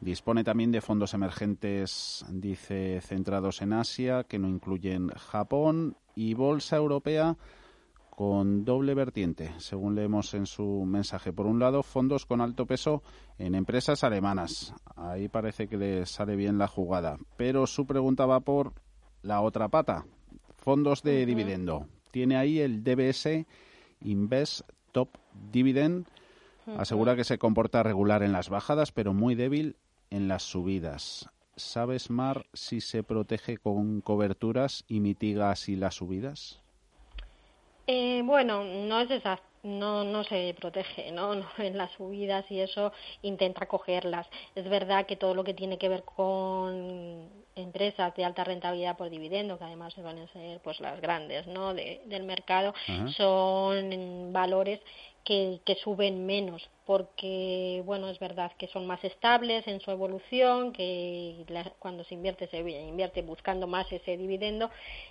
[0.00, 6.76] Dispone también de fondos emergentes, dice, centrados en Asia, que no incluyen Japón y Bolsa
[6.76, 7.36] Europea
[8.18, 11.32] con doble vertiente, según leemos en su mensaje.
[11.32, 13.04] Por un lado, fondos con alto peso
[13.38, 14.74] en empresas alemanas.
[14.96, 17.16] Ahí parece que le sale bien la jugada.
[17.36, 18.72] Pero su pregunta va por
[19.22, 20.04] la otra pata.
[20.56, 21.86] Fondos de dividendo.
[22.10, 23.46] Tiene ahí el DBS
[24.00, 25.10] Invest Top
[25.52, 26.08] Dividend.
[26.76, 29.76] Asegura que se comporta regular en las bajadas, pero muy débil
[30.10, 31.30] en las subidas.
[31.54, 36.64] ¿Sabes, Mar, si se protege con coberturas y mitiga así las subidas?
[37.90, 41.32] Eh, bueno, no es esa, no, no se protege, ¿no?
[41.56, 44.26] En las subidas y eso intenta cogerlas.
[44.54, 49.08] Es verdad que todo lo que tiene que ver con empresas de alta rentabilidad por
[49.08, 51.72] dividendo, que además van a ser pues las grandes, ¿no?
[51.74, 52.72] del mercado,
[53.16, 54.80] son valores
[55.28, 61.44] que, suben menos porque bueno es verdad que son más estables en su evolución que
[61.78, 64.70] cuando se invierte se invierte buscando más ese dividendo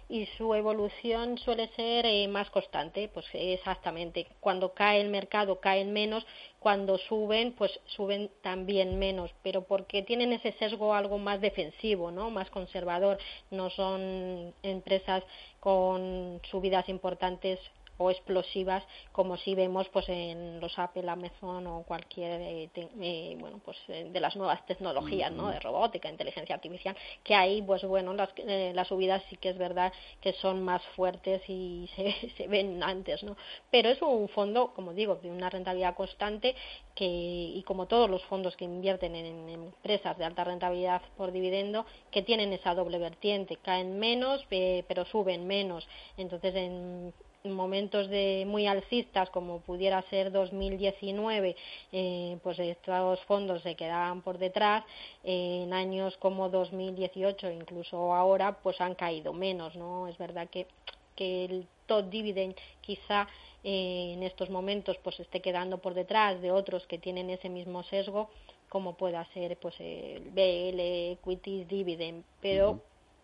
[0.10, 3.10] y su evolución suele ser eh, más constante.
[3.14, 6.26] Pues exactamente cuando cae el mercado caen menos
[6.60, 12.32] cuando suben pues suben también menos pero porque tienen ese sesgo algo más defensivo no
[12.32, 13.20] más conservador.
[13.52, 15.24] No son empresas
[15.60, 17.60] con subidas importantes
[17.98, 23.60] o explosivas como si vemos pues en los Apple, Amazon o cualquier eh, eh, bueno
[23.64, 28.14] pues eh, de las nuevas tecnologías no de robótica inteligencia artificial que ahí pues bueno
[28.14, 28.30] las,
[28.74, 33.24] las subidas sí que es verdad que son más fuertes y se, se ven antes
[33.24, 33.36] no
[33.72, 36.56] pero es un fondo como digo de una rentabilidad constante
[36.96, 41.86] que y como todos los fondos que invierten en, empresas de alta rentabilidad por dividendo
[42.12, 45.88] que tienen esa doble vertiente caen menos pero suben menos.
[46.18, 51.56] Entonces en momentos de muy alcistas como pudiera ser 2019
[51.92, 54.84] eh, pues estos fondos se quedaban por detrás
[55.24, 60.68] en años como 2018 incluso ahora pues han caído menos no es verdad que
[61.16, 63.28] que el top dividend quizá
[63.64, 67.84] eh, en estos momentos pues esté quedando por detrás de otros que tienen ese mismo
[67.84, 68.30] sesgo
[68.70, 70.80] como pueda ser pues el BL
[71.14, 72.24] Equities Dividend.
[72.42, 72.82] Pero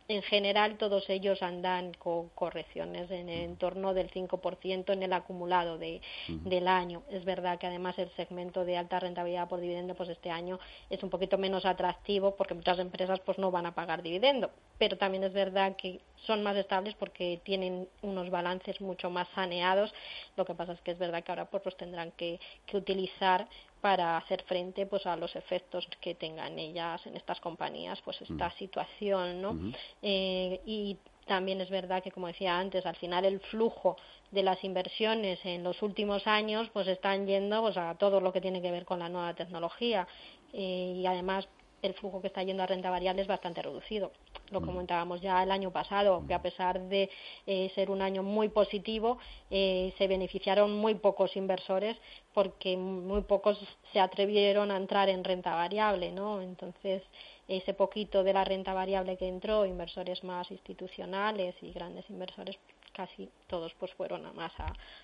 [0.08, 5.78] en general todos ellos andan con correcciones en el entorno del 5% en el acumulado
[5.78, 7.04] de, del año.
[7.10, 11.02] Es verdad que además el segmento de alta rentabilidad por dividendo pues este año es
[11.04, 15.24] un poquito menos atractivo porque muchas empresas pues no van a pagar dividendo, pero también
[15.24, 19.94] es verdad que son más estables porque tienen unos balances mucho más saneados.
[20.36, 23.48] Lo que pasa es que es verdad que ahora pues los tendrán que, que utilizar
[23.84, 28.50] para hacer frente pues a los efectos que tengan ellas en estas compañías pues esta
[28.52, 33.98] situación no eh, y también es verdad que como decía antes al final el flujo
[34.32, 38.40] de las inversiones en los últimos años pues están yendo pues a todo lo que
[38.40, 40.08] tiene que ver con la nueva tecnología.
[40.54, 41.48] Eh, y además
[41.84, 44.12] el flujo que está yendo a renta variable es bastante reducido.
[44.50, 44.66] Lo mm.
[44.66, 47.10] comentábamos ya el año pasado, que a pesar de
[47.46, 49.20] eh, ser un año muy positivo,
[49.52, 51.98] eh, se beneficiaron muy pocos inversores
[52.34, 53.60] porque muy pocos
[53.92, 56.42] se atrevieron a entrar en renta variable, ¿no?
[56.42, 57.04] Entonces,
[57.48, 62.58] ese poquito de la renta variable que entró, inversores más institucionales y grandes inversores,
[62.94, 64.52] casi todos pues fueron más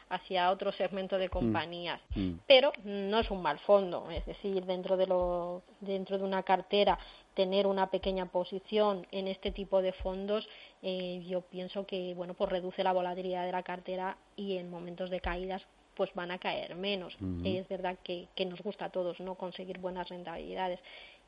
[0.09, 1.31] hacia otro segmento de mm.
[1.31, 2.33] compañías mm.
[2.47, 6.97] pero no es un mal fondo es decir dentro de lo dentro de una cartera
[7.33, 10.47] tener una pequeña posición en este tipo de fondos
[10.81, 15.09] eh, yo pienso que bueno pues reduce la volatilidad de la cartera y en momentos
[15.09, 15.63] de caídas
[15.99, 17.17] pues van a caer menos.
[17.43, 20.79] Es verdad que, que, nos gusta a todos no conseguir buenas rentabilidades,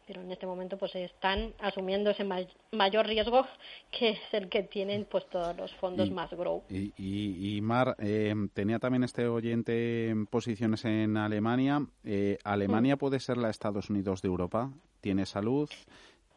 [0.07, 2.25] pero en este momento pues están asumiendo ese
[2.71, 3.45] mayor riesgo
[3.91, 6.63] que es el que tienen pues todos los fondos más grow.
[6.69, 11.85] Y, y, Mar, eh, tenía también este oyente posiciones en Alemania.
[12.03, 12.99] Eh, ¿Alemania mm.
[12.99, 14.71] puede ser la Estados Unidos de Europa?
[15.01, 15.69] ¿Tiene salud?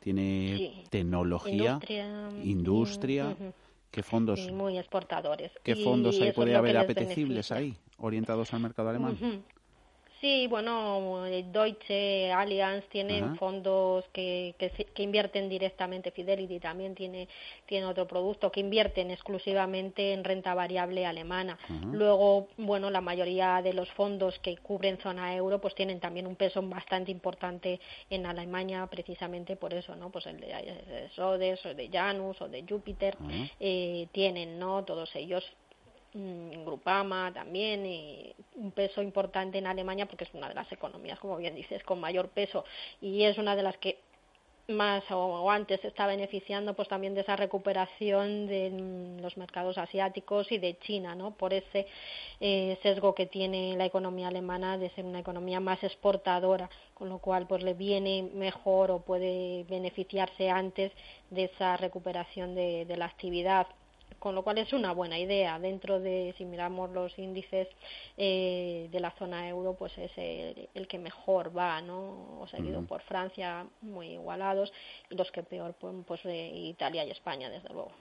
[0.00, 1.78] ¿Tiene tecnología?
[2.42, 3.34] Industria.
[3.90, 4.50] ¿Qué fondos?
[4.50, 5.52] muy exportadores.
[5.62, 6.32] ¿Qué fondos hay?
[6.32, 9.16] ¿Puede haber apetecibles ahí, orientados al mercado alemán?
[10.24, 17.28] Sí, bueno, eh, Deutsche Allianz tienen fondos que, que, invierten directamente, Fidelity también tiene,
[17.66, 21.58] tiene otro producto, que invierten exclusivamente en renta variable alemana.
[21.92, 26.36] Luego, bueno, la mayoría de los fondos que cubren zona euro, pues tienen también un
[26.36, 30.08] peso bastante importante en Alemania, precisamente por eso, ¿no?
[30.08, 33.14] Pues el de, Sodes, o de Janus, o de Jupiter,
[33.60, 34.84] eh, tienen, ¿no?
[34.84, 35.44] Todos ellos
[36.14, 41.18] mm, Grupama también, y un peso importante en Alemania porque es una de las economías,
[41.18, 42.64] como bien dices, con mayor peso
[43.00, 43.98] y es una de las que
[44.68, 50.58] más o antes está beneficiando pues también de esa recuperación de los mercados asiáticos y
[50.58, 51.32] de China, ¿no?
[51.32, 51.86] Por ese
[52.40, 57.18] eh, sesgo que tiene la economía alemana de ser una economía más exportadora, con lo
[57.18, 60.92] cual pues le viene mejor o puede beneficiarse antes
[61.30, 63.66] de esa recuperación de la actividad
[64.18, 65.58] con lo cual es una buena idea.
[65.58, 67.68] Dentro de, si miramos los índices
[68.16, 72.40] eh, de la zona euro, pues es el, que mejor va, ¿no?
[72.40, 74.72] O seguido por Francia, muy igualados,
[75.10, 77.92] y los que peor, pues, pues Italia y España, desde luego.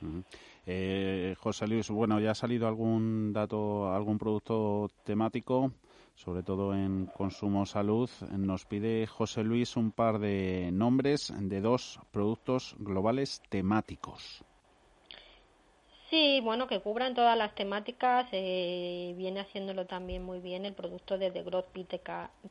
[0.66, 5.72] eh, José Luis, bueno, ya ha salido algún dato, algún producto temático
[6.16, 8.09] sobre todo en consumo salud.
[8.32, 14.43] Nos pide José Luis un par de nombres de dos productos globales temáticos.
[16.14, 21.18] Sí, bueno, que cubran todas las temáticas, eh, viene haciéndolo también muy bien el producto
[21.18, 22.01] de The Growth Peter,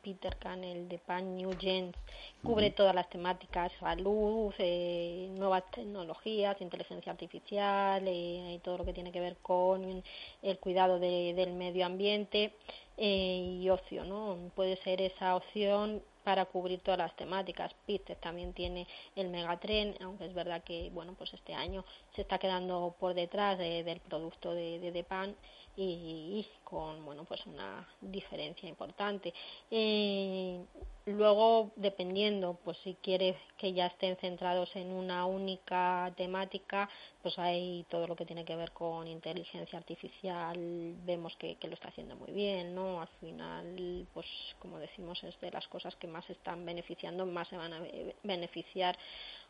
[0.03, 1.97] Peter el de Pan New Gens,
[2.43, 8.95] cubre todas las temáticas, salud, eh, nuevas tecnologías, inteligencia artificial eh, y todo lo que
[8.95, 10.03] tiene que ver con
[10.43, 12.57] el cuidado del medio ambiente
[12.97, 14.39] y ocio, ¿no?
[14.57, 17.75] Puede ser esa opción para cubrir todas las temáticas.
[17.87, 22.39] Piste también tiene el megatren, aunque es verdad que bueno pues este año se está
[22.39, 25.35] quedando por detrás del producto de, de, de pan
[25.77, 29.33] y, con bueno pues una diferencia importante.
[29.71, 30.61] Eh,
[31.07, 36.89] luego dependiendo pues si quiere que ya estén centrados en una única temática
[37.23, 40.57] pues hay todo lo que tiene que ver con inteligencia artificial
[41.05, 44.27] vemos que, que lo está haciendo muy bien no al final pues
[44.61, 47.81] como decimos es de las cosas que más están beneficiando más se van a
[48.23, 48.97] beneficiar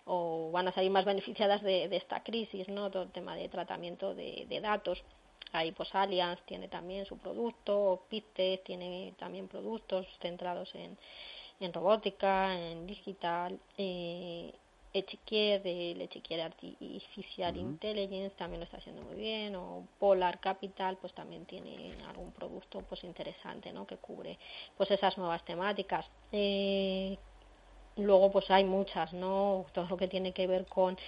[0.07, 3.51] o van a salir más beneficiadas de, de esta crisis no todo el tema de
[3.51, 5.05] tratamiento de, de datos
[5.53, 10.97] Ahí pues Allianz tiene también su producto, Pitte tiene también productos centrados en,
[11.61, 14.53] en robótica, en digital, eh,
[14.95, 21.15] Echiquier, de Echiquier Artificial Intelligence también lo está haciendo muy bien, o Polar Capital pues
[21.15, 23.87] también tiene algún producto pues interesante, ¿no?
[23.87, 24.39] Que cubre
[24.77, 26.05] pues esas nuevas temáticas.
[26.31, 27.17] Eh,
[27.97, 29.65] luego pues hay muchas, ¿no?
[29.73, 30.99] Todo lo que tiene que ver con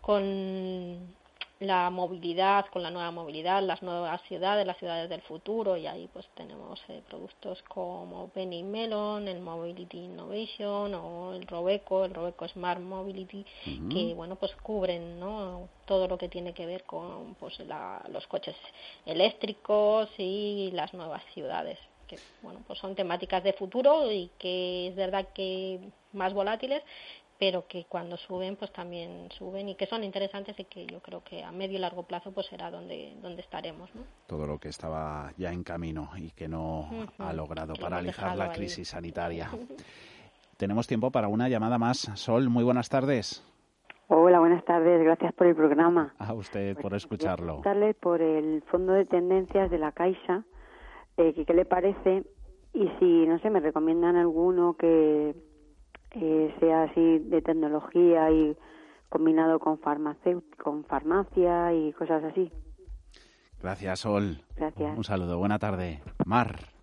[0.00, 1.14] con
[1.58, 6.08] la movilidad, con la nueva movilidad, las nuevas ciudades, las ciudades del futuro, y ahí
[6.12, 12.46] pues tenemos eh, productos como Penny Melon, el Mobility Innovation o el Robeco, el Robeco
[12.48, 13.44] Smart Mobility,
[13.90, 15.68] que bueno pues cubren ¿no?
[15.86, 18.56] todo lo que tiene que ver con pues la, los coches
[19.06, 24.96] eléctricos y las nuevas ciudades que bueno pues son temáticas de futuro y que es
[24.96, 25.80] verdad que
[26.12, 26.82] más volátiles
[27.38, 31.22] pero que cuando suben pues también suben y que son interesantes y que yo creo
[31.22, 34.02] que a medio y largo plazo pues será donde donde estaremos ¿no?
[34.26, 38.88] todo lo que estaba ya en camino y que no ha logrado paralizar la crisis
[38.88, 39.50] sanitaria
[40.56, 43.44] tenemos tiempo para una llamada más Sol muy buenas tardes
[44.08, 45.02] Hola, buenas tardes.
[45.02, 46.14] Gracias por el programa.
[46.18, 47.60] A usted Pues por escucharlo.
[47.64, 50.44] Darle por el fondo de tendencias de la Caixa,
[51.16, 52.22] eh, que qué le parece
[52.76, 55.34] y si, no sé, me recomiendan alguno que
[56.20, 58.56] eh, sea así de tecnología y
[59.08, 62.50] combinado con, con farmacia y cosas así.
[63.62, 64.42] Gracias, Sol.
[64.56, 64.96] Gracias.
[64.96, 65.38] Un saludo.
[65.38, 66.00] Buena tarde.
[66.24, 66.75] Mar.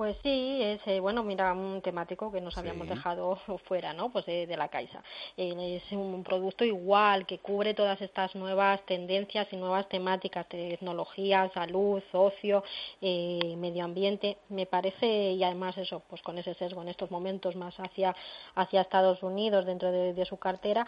[0.00, 2.94] Pues sí, es eh, bueno, mira, un temático que nos habíamos Sí.
[2.94, 3.36] dejado
[3.68, 4.08] fuera, ¿no?
[4.08, 5.02] Pues de, de la Caixa.
[5.36, 11.50] Eh, es un producto igual que cubre todas estas nuevas tendencias y nuevas temáticas, tecnología,
[11.52, 12.64] salud, ocio,
[13.02, 14.38] eh, medio ambiente.
[14.48, 18.16] Me parece y además eso, pues con ese sesgo en estos momentos más hacia
[18.54, 20.86] hacia Estados Unidos dentro de, de su cartera,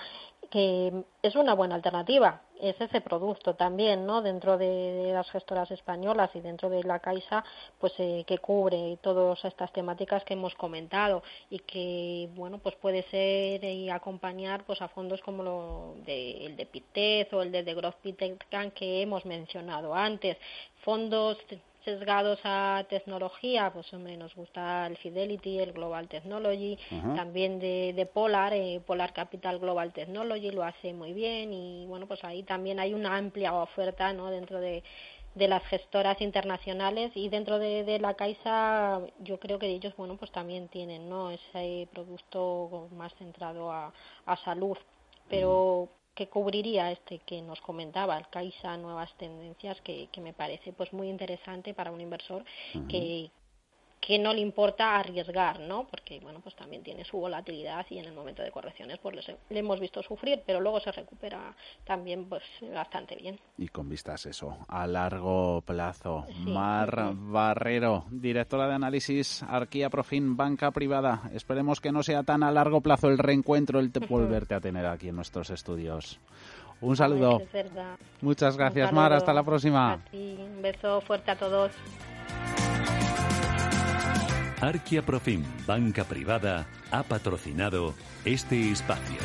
[0.49, 0.91] que
[1.23, 2.41] es una buena alternativa.
[2.63, 4.23] Es ese producto también, ¿no?
[4.23, 7.45] Dentro de, las gestoras españolas y dentro de la Caixa,
[7.81, 13.03] pues eh, que cubre todas estas temáticas que hemos comentado y que, bueno, pues puede
[13.11, 17.65] ser y acompañar pues a fondos como lo de, el de Pitez o el de
[17.65, 20.37] The Growth Pitezcan que hemos mencionado antes.
[20.85, 21.39] Fondos
[21.85, 26.79] sesgados a tecnología, pues hombre, nos gusta el Fidelity, el Global Technology,
[27.17, 32.07] también de, de Polar, eh, Polar Capital Global Technology lo hace muy bien y bueno,
[32.07, 34.31] pues ahí también hay una amplia oferta, ¿no?
[34.31, 34.83] Dentro de,
[35.35, 40.17] de las gestoras internacionales y dentro de, de la Caixa yo creo que ellos, bueno,
[40.17, 41.31] pues también tienen, ¿no?
[41.31, 43.93] Ese producto más centrado a,
[44.27, 44.77] a salud,
[45.29, 50.73] pero que cubriría este que nos comentaba, el Caixa Nuevas Tendencias, que, que me parece
[50.73, 52.45] pues muy interesante para un inversor
[52.89, 53.31] que
[54.03, 55.87] que no le importa arriesgar, ¿no?
[55.89, 59.17] Porque, bueno, pues también tiene su volatilidad y en el momento de correcciones pues
[59.49, 62.43] le hemos visto sufrir, pero luego se recupera también pues
[62.75, 63.39] bastante bien.
[63.57, 66.27] Y con vistas eso, a largo plazo.
[66.41, 71.31] Mar Barrero, directora de análisis Arquía Profin, banca privada.
[71.33, 75.11] Esperemos que no sea tan a largo plazo el reencuentro, el volverte a tener aquí
[75.11, 76.19] en nuestros estudios.
[76.81, 77.41] Un saludo.
[78.21, 79.13] Muchas gracias, Mar.
[79.13, 80.01] Hasta la próxima.
[80.13, 81.71] Un beso fuerte a todos.
[84.63, 87.95] Arquia Profim, banca privada, ha patrocinado
[88.25, 89.19] este espacio.